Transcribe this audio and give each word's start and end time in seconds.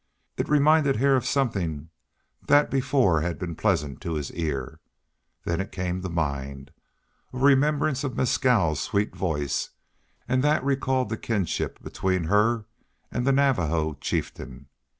It 0.35 0.49
reminded 0.49 0.95
Hare 0.95 1.15
of 1.15 1.27
something 1.27 1.91
that 2.47 2.71
before 2.71 3.21
had 3.21 3.37
been 3.37 3.55
pleasant 3.55 4.01
to 4.01 4.15
his 4.15 4.31
ear. 4.31 4.79
Then 5.43 5.61
it 5.61 5.71
came 5.71 6.01
to 6.01 6.09
mind: 6.09 6.71
a 7.31 7.37
remembrance 7.37 8.03
of 8.03 8.15
Mescal's 8.17 8.79
sweet 8.79 9.15
voice, 9.15 9.69
and 10.27 10.43
that 10.43 10.63
recalled 10.63 11.09
the 11.09 11.17
kinship 11.17 11.83
between 11.83 12.23
her 12.23 12.65
and 13.11 13.27
the 13.27 13.31
Navajo 13.31 13.93
chieftain. 13.93 14.69